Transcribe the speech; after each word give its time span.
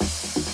Bye. 0.00 0.49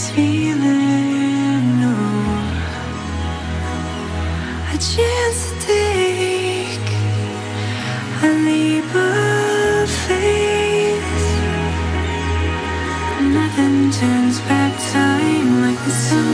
this 0.00 0.10
feeling. 0.10 1.80
No, 1.80 1.94
a 4.72 4.78
chance 4.78 5.40
to 5.50 5.54
take 5.60 6.88
a 8.22 8.30
leap 8.46 8.94
of 8.94 9.90
faith. 10.06 11.04
Nothing 13.38 13.90
turns 13.90 14.40
back 14.48 14.72
time 14.92 15.60
like 15.60 15.78
the 15.84 15.90
sun. 15.90 16.29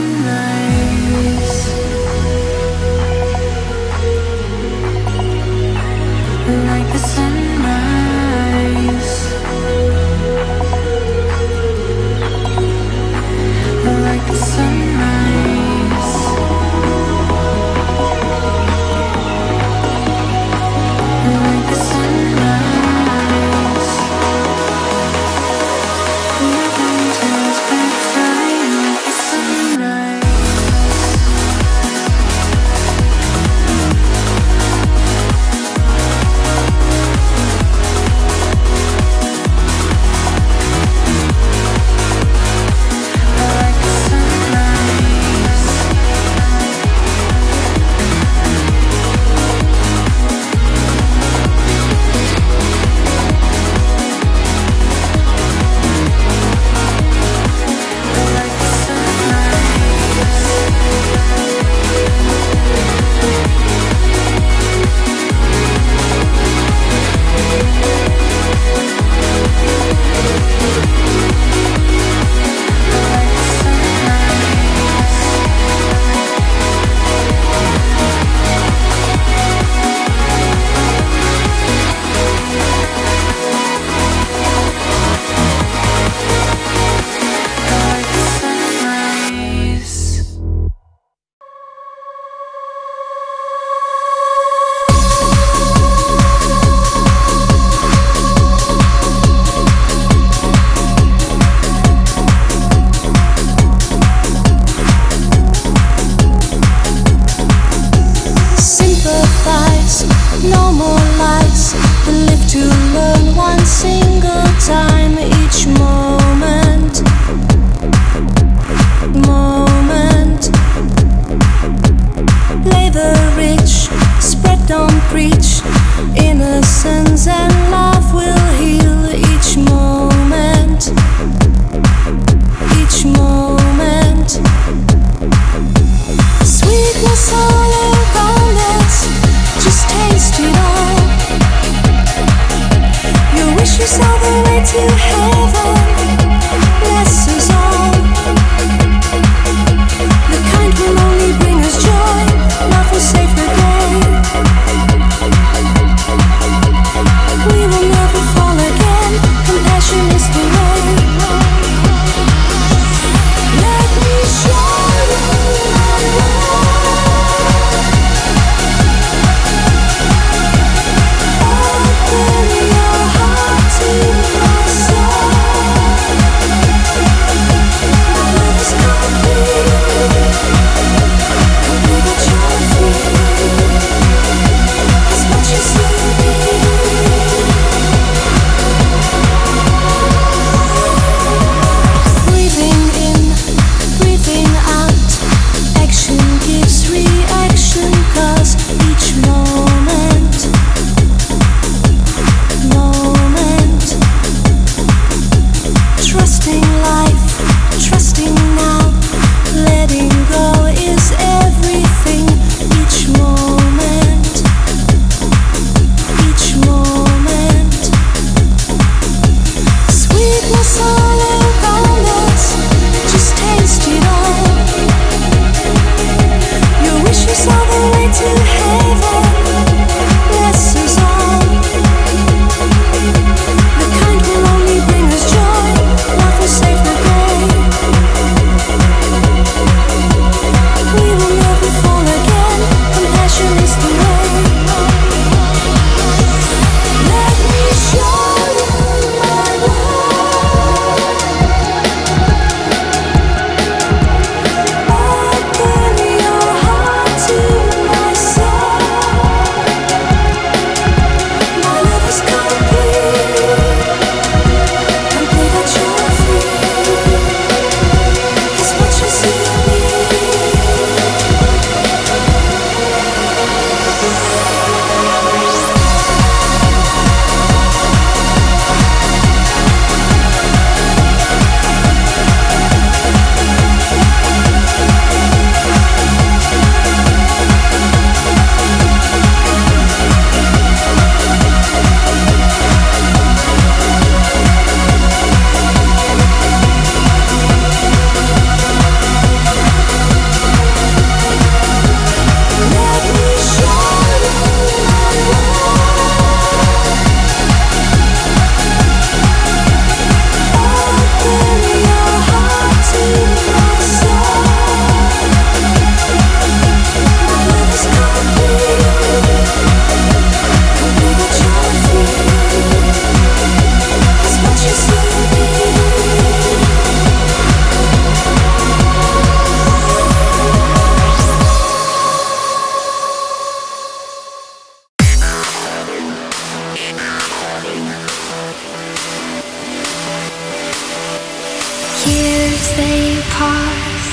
They 342.77 343.19
pass, 343.31 344.05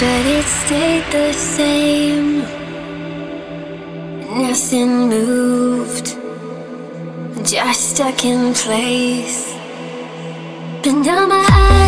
but 0.00 0.24
it 0.36 0.46
stayed 0.46 1.04
the 1.12 1.30
same. 1.34 2.40
Nothing 4.42 5.10
moved, 5.10 6.16
just 7.46 7.90
stuck 7.90 8.24
in 8.24 8.54
place. 8.54 9.54
But 10.82 10.94
now 11.04 11.26
my 11.26 11.46
eyes 11.52 11.87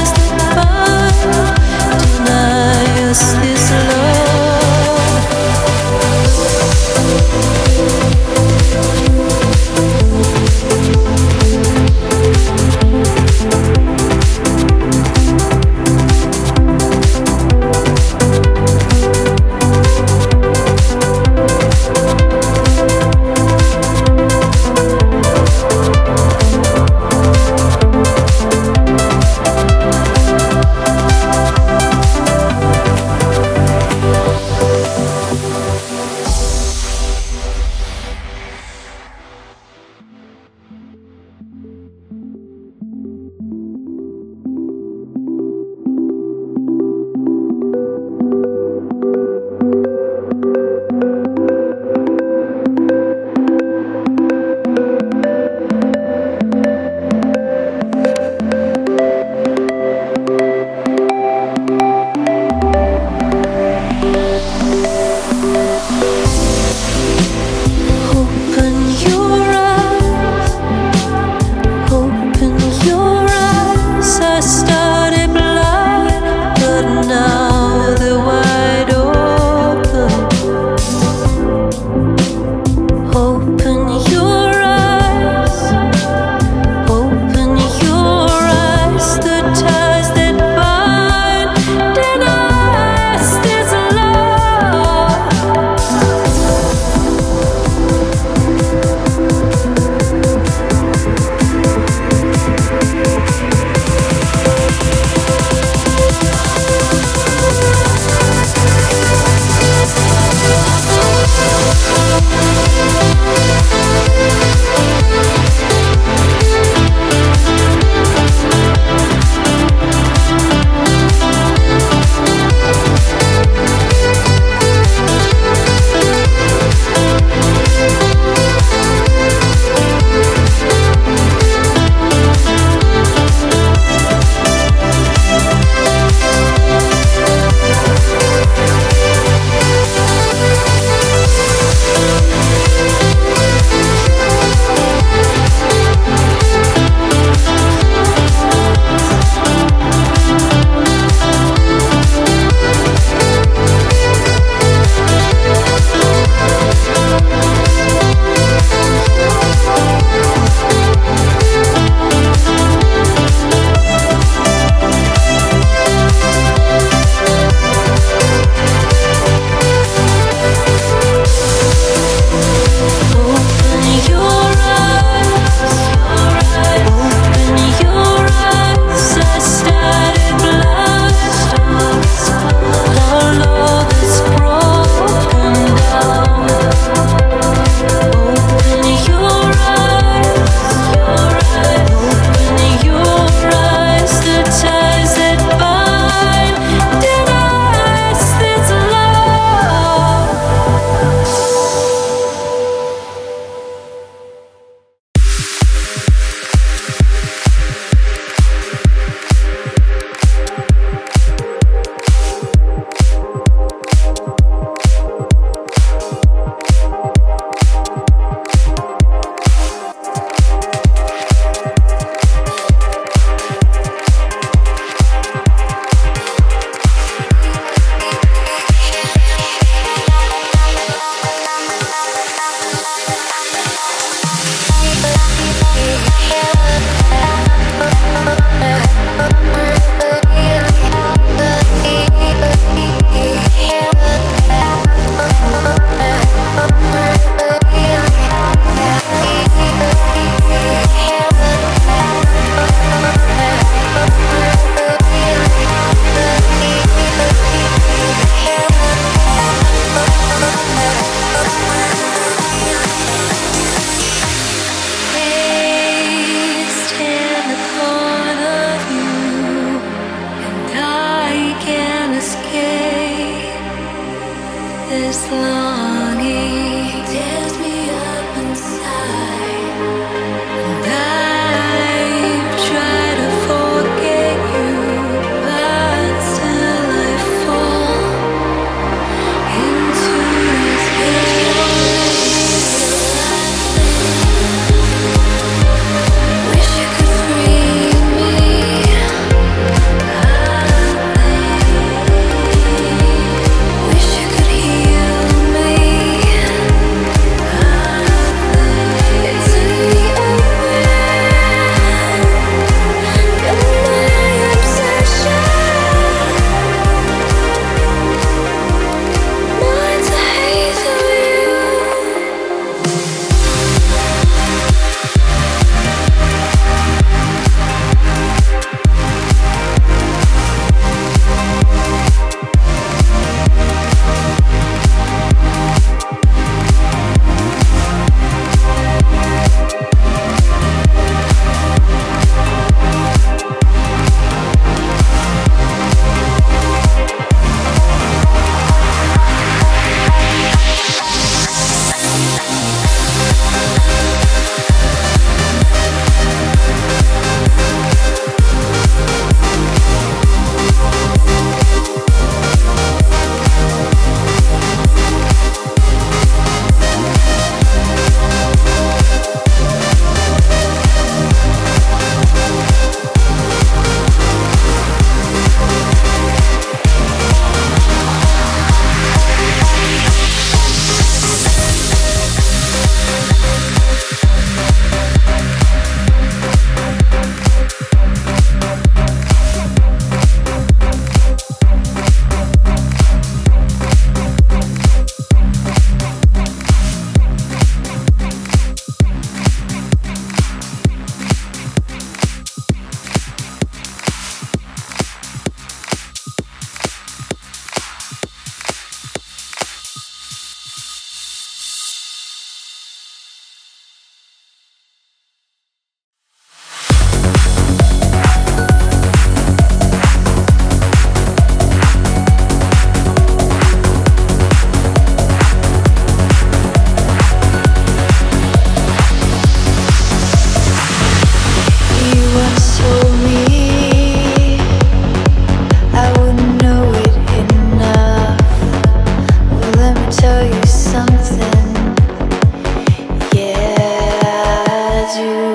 to 445.13 445.50